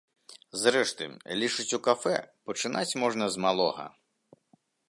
[0.61, 1.07] Зрэшты,
[1.43, 2.15] лічаць у кафэ,
[2.51, 3.85] пачынаць можна з малога.